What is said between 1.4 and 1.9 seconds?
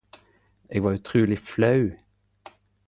flau!